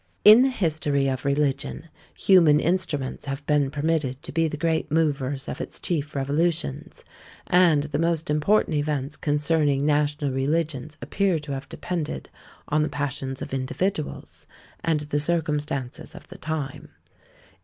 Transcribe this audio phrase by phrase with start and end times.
[0.25, 5.47] In the history of religion, human instruments have been permitted to be the great movers
[5.47, 7.03] of its chief revolutions;
[7.45, 12.31] and the most important events concerning national religions appear to have depended
[12.67, 14.47] on the passions of individuals,
[14.83, 16.89] and the circumstances of the time.